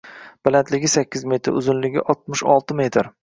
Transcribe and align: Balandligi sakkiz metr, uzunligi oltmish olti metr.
Balandligi 0.47 0.89
sakkiz 0.93 1.27
metr, 1.35 1.53
uzunligi 1.61 2.03
oltmish 2.15 2.45
olti 2.57 2.79
metr. 2.83 3.13